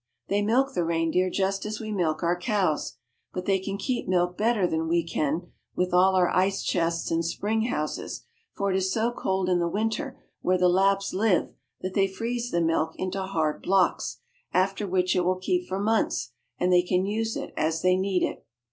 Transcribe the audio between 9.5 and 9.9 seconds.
the